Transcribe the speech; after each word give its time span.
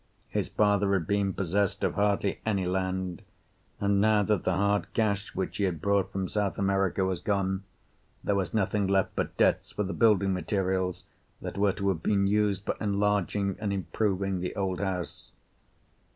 His 0.29 0.47
father 0.47 0.93
had 0.93 1.05
been 1.05 1.31
possessed 1.31 1.83
of 1.83 1.93
hardly 1.93 2.41
any 2.43 2.65
land, 2.65 3.21
and 3.79 4.01
now 4.01 4.23
that 4.23 4.43
the 4.45 4.55
hard 4.55 4.91
cash 4.95 5.35
which 5.35 5.57
he 5.57 5.65
had 5.65 5.79
brought 5.79 6.11
from 6.11 6.27
South 6.27 6.57
America 6.57 7.05
was 7.05 7.19
gone, 7.21 7.65
there 8.23 8.33
was 8.33 8.51
nothing 8.51 8.87
left 8.87 9.15
but 9.15 9.37
debts 9.37 9.69
for 9.73 9.83
the 9.83 9.93
building 9.93 10.33
materials 10.33 11.03
that 11.39 11.55
were 11.55 11.73
to 11.73 11.89
have 11.89 12.01
been 12.01 12.25
used 12.25 12.63
for 12.65 12.75
enlarging 12.81 13.55
and 13.59 13.71
improving 13.71 14.39
the 14.39 14.55
old 14.55 14.79
house. 14.79 15.29